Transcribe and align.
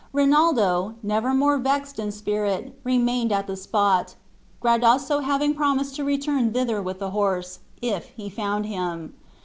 Rinaldo, 0.13 0.95
never 1.03 1.31
more 1.31 1.59
vexed 1.59 1.99
in 1.99 2.11
spirit, 2.11 2.73
remained 2.83 3.31
at 3.31 3.45
the 3.45 3.55
spot, 3.55 4.15
Gradasso 4.59 5.19
having 5.19 5.53
promised 5.53 5.95
to 5.97 6.03
return 6.03 6.51
thither 6.53 6.81
with 6.81 6.97
the 6.97 7.11
horse, 7.11 7.59
if 7.83 8.05
he 8.15 8.27
found 8.27 8.65
him. 8.65 9.13